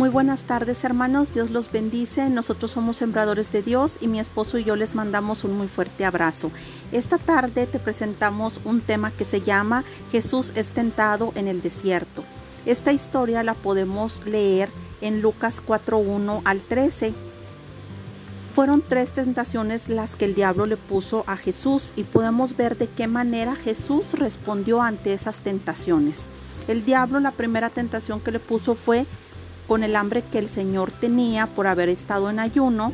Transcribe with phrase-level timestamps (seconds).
[0.00, 2.30] Muy buenas tardes hermanos, Dios los bendice.
[2.30, 6.06] Nosotros somos sembradores de Dios y mi esposo y yo les mandamos un muy fuerte
[6.06, 6.50] abrazo.
[6.90, 12.24] Esta tarde te presentamos un tema que se llama Jesús es tentado en el desierto.
[12.64, 14.70] Esta historia la podemos leer
[15.02, 17.12] en Lucas 4.1 al 13.
[18.54, 22.88] Fueron tres tentaciones las que el diablo le puso a Jesús y podemos ver de
[22.88, 26.24] qué manera Jesús respondió ante esas tentaciones.
[26.68, 29.06] El diablo la primera tentación que le puso fue
[29.70, 32.92] con el hambre que el Señor tenía por haber estado en ayuno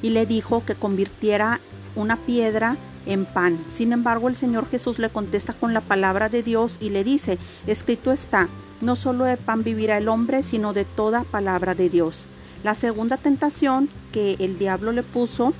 [0.00, 1.60] y le dijo que convirtiera
[1.94, 3.62] una piedra en pan.
[3.68, 7.36] Sin embargo, el Señor Jesús le contesta con la palabra de Dios y le dice,
[7.66, 8.48] escrito está,
[8.80, 12.26] no solo de pan vivirá el hombre, sino de toda palabra de Dios.
[12.64, 15.52] La segunda tentación que el diablo le puso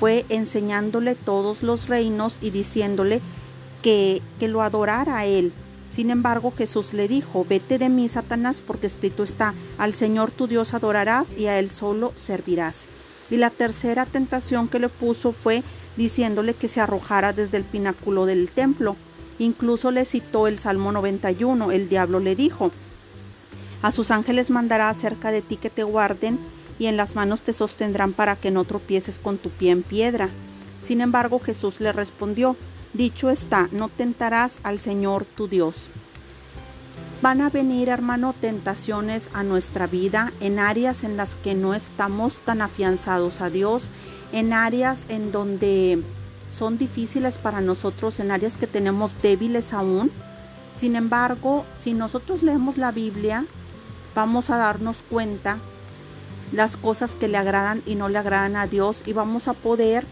[0.00, 3.20] fue enseñándole todos los reinos y diciéndole
[3.82, 5.52] que, que lo adorara a él,
[5.92, 10.46] sin embargo, Jesús le dijo, vete de mí, Satanás, porque escrito está, al Señor tu
[10.46, 12.86] Dios adorarás y a Él solo servirás.
[13.30, 15.62] Y la tercera tentación que le puso fue
[15.96, 18.96] diciéndole que se arrojara desde el pináculo del templo.
[19.38, 21.72] Incluso le citó el Salmo 91.
[21.72, 22.70] El diablo le dijo,
[23.82, 26.38] a sus ángeles mandará cerca de ti que te guarden
[26.78, 30.30] y en las manos te sostendrán para que no tropieces con tu pie en piedra.
[30.80, 32.56] Sin embargo, Jesús le respondió,
[32.94, 35.88] Dicho está, no tentarás al Señor tu Dios.
[37.20, 42.38] Van a venir, hermano, tentaciones a nuestra vida en áreas en las que no estamos
[42.38, 43.90] tan afianzados a Dios,
[44.32, 46.02] en áreas en donde
[46.56, 50.10] son difíciles para nosotros, en áreas que tenemos débiles aún.
[50.74, 53.44] Sin embargo, si nosotros leemos la Biblia,
[54.14, 55.58] vamos a darnos cuenta
[56.52, 60.06] las cosas que le agradan y no le agradan a Dios y vamos a poder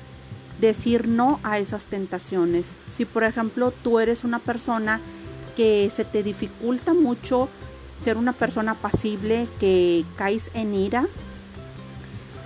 [0.61, 2.73] decir no a esas tentaciones.
[2.91, 5.01] Si por ejemplo tú eres una persona
[5.57, 7.49] que se te dificulta mucho
[8.03, 11.07] ser una persona pasible, que caes en ira,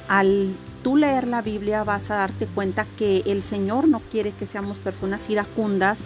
[0.08, 4.46] al tú leer la Biblia vas a darte cuenta que el Señor no quiere que
[4.46, 6.01] seamos personas iracundas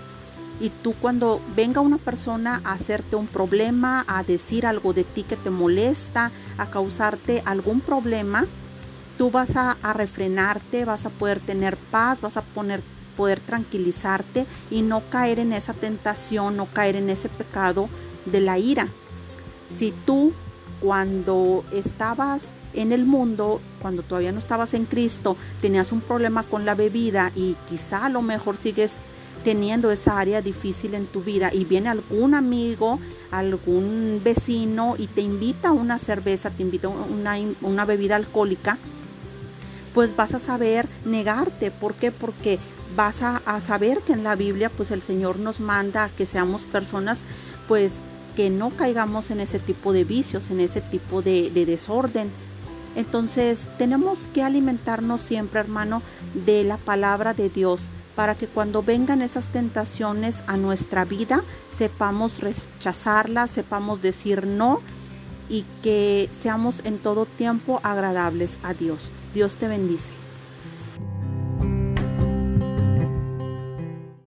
[0.61, 5.25] y tú cuando venga una persona a hacerte un problema, a decir algo de ti
[5.25, 8.47] que te molesta, a causarte algún problema,
[9.17, 12.83] tú vas a, refrenarte, vas a poder tener paz, vas a poner,
[13.17, 17.89] poder tranquilizarte y no caer en esa tentación, no caer en ese pecado
[18.27, 18.89] de la ira.
[19.77, 20.33] Si tú
[20.81, 26.65] cuando estabas en el mundo, cuando todavía no estabas en Cristo, tenías un problema con
[26.65, 28.99] la bebida y quizá a lo mejor sigues
[29.45, 32.99] teniendo esa área difícil en tu vida y viene algún amigo,
[33.31, 38.79] algún vecino y te invita a una cerveza, te invita a una, una bebida alcohólica,
[39.95, 41.71] pues vas a saber negarte.
[41.71, 42.11] ¿Por qué?
[42.11, 42.59] Porque
[42.95, 46.63] vas a, saber que en la Biblia pues el Señor nos manda a que seamos
[46.63, 47.21] personas
[47.67, 48.01] pues
[48.37, 52.31] que no caigamos en ese tipo de vicios, en ese tipo de, de desorden.
[52.97, 56.03] Entonces tenemos que alimentarnos siempre, hermano,
[56.35, 57.81] de la palabra de Dios
[58.15, 61.43] para que cuando vengan esas tentaciones a nuestra vida
[61.77, 64.81] sepamos rechazarlas, sepamos decir no
[65.49, 69.11] y que seamos en todo tiempo agradables a Dios.
[69.35, 70.24] Dios te bendice.